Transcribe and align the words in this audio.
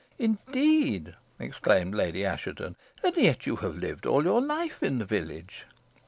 "Indeed!" 0.17 1.15
exclaimed 1.37 1.93
Lady 1.93 2.25
Assheton; 2.25 2.75
"and 3.03 3.15
yet 3.17 3.45
you 3.45 3.57
have 3.57 3.77
lived 3.77 4.07
all 4.07 4.23
your 4.23 4.41
life 4.41 4.81
in 4.81 4.97
the 4.97 5.05
village?" 5.05 5.67